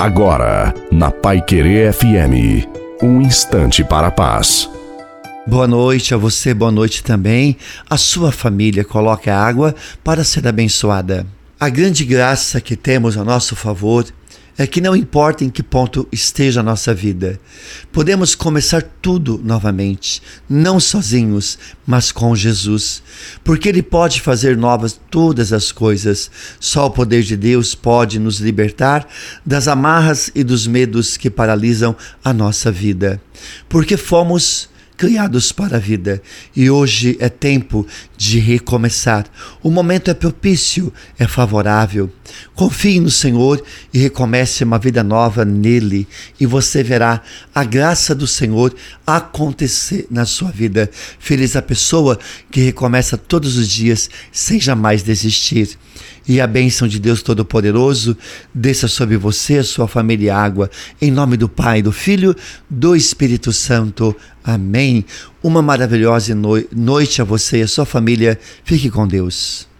Agora, 0.00 0.72
na 0.90 1.10
Pai 1.10 1.42
Querer 1.42 1.92
FM, 1.92 2.66
um 3.02 3.20
instante 3.20 3.84
para 3.84 4.06
a 4.06 4.10
paz. 4.10 4.66
Boa 5.46 5.68
noite 5.68 6.14
a 6.14 6.16
você, 6.16 6.54
boa 6.54 6.72
noite 6.72 7.04
também. 7.04 7.54
A 7.90 7.98
sua 7.98 8.32
família 8.32 8.82
coloque 8.82 9.28
a 9.28 9.38
água 9.38 9.74
para 10.02 10.24
ser 10.24 10.48
abençoada. 10.48 11.26
A 11.60 11.68
grande 11.68 12.02
graça 12.06 12.62
que 12.62 12.76
temos 12.76 13.18
a 13.18 13.24
nosso 13.24 13.54
favor 13.54 14.06
é 14.60 14.66
que 14.66 14.78
não 14.78 14.94
importa 14.94 15.42
em 15.42 15.48
que 15.48 15.62
ponto 15.62 16.06
esteja 16.12 16.60
a 16.60 16.62
nossa 16.62 16.92
vida, 16.92 17.40
podemos 17.90 18.34
começar 18.34 18.82
tudo 19.00 19.40
novamente, 19.42 20.20
não 20.46 20.78
sozinhos, 20.78 21.58
mas 21.86 22.12
com 22.12 22.36
Jesus, 22.36 23.02
porque 23.42 23.70
Ele 23.70 23.82
pode 23.82 24.20
fazer 24.20 24.58
novas 24.58 25.00
todas 25.10 25.54
as 25.54 25.72
coisas. 25.72 26.30
Só 26.60 26.84
o 26.84 26.90
poder 26.90 27.22
de 27.22 27.38
Deus 27.38 27.74
pode 27.74 28.18
nos 28.18 28.38
libertar 28.38 29.08
das 29.46 29.66
amarras 29.66 30.30
e 30.34 30.44
dos 30.44 30.66
medos 30.66 31.16
que 31.16 31.30
paralisam 31.30 31.96
a 32.22 32.34
nossa 32.34 32.70
vida, 32.70 33.18
porque 33.66 33.96
fomos 33.96 34.68
criados 35.00 35.50
para 35.50 35.78
a 35.78 35.80
vida 35.80 36.22
e 36.54 36.68
hoje 36.68 37.16
é 37.20 37.30
tempo 37.30 37.86
de 38.18 38.38
recomeçar. 38.38 39.24
O 39.62 39.70
momento 39.70 40.10
é 40.10 40.14
propício, 40.14 40.92
é 41.18 41.26
favorável. 41.26 42.12
Confie 42.54 43.00
no 43.00 43.10
Senhor 43.10 43.64
e 43.94 43.98
recomece 43.98 44.62
uma 44.62 44.78
vida 44.78 45.02
nova 45.02 45.42
nele, 45.42 46.06
e 46.38 46.44
você 46.44 46.82
verá 46.82 47.22
a 47.54 47.64
graça 47.64 48.14
do 48.14 48.26
Senhor 48.26 48.74
acontecer 49.06 50.06
na 50.10 50.26
sua 50.26 50.50
vida. 50.50 50.90
Feliz 51.18 51.56
a 51.56 51.62
pessoa 51.62 52.18
que 52.50 52.60
recomeça 52.60 53.16
todos 53.16 53.56
os 53.56 53.70
dias 53.70 54.10
sem 54.30 54.60
jamais 54.60 55.02
desistir. 55.02 55.78
E 56.28 56.40
a 56.40 56.46
bênção 56.46 56.86
de 56.86 57.00
Deus 57.00 57.22
Todo-Poderoso 57.22 58.16
desça 58.54 58.86
sobre 58.86 59.16
você, 59.16 59.58
a 59.58 59.64
sua 59.64 59.88
família 59.88 60.26
e 60.26 60.30
água, 60.30 60.70
em 61.00 61.10
nome 61.10 61.36
do 61.36 61.48
Pai, 61.48 61.82
do 61.82 61.90
Filho, 61.90 62.36
do 62.68 62.94
Espírito 62.94 63.52
Santo. 63.52 64.14
Uma 65.42 65.62
maravilhosa 65.62 66.34
noite 66.34 67.20
a 67.22 67.24
você 67.24 67.58
e 67.58 67.62
a 67.62 67.68
sua 67.68 67.84
família. 67.84 68.38
Fique 68.64 68.90
com 68.90 69.06
Deus. 69.06 69.68